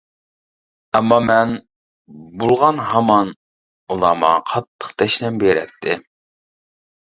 ئەمما 0.99 1.19
مەن 1.25 1.53
بۇلىغان 2.43 2.81
ھامان 2.93 3.31
ئۇلار 3.91 4.19
ماڭا 4.25 4.43
قاتتىق 4.51 4.99
دەشنەم 5.05 5.41
بېرەتتى. 5.49 6.03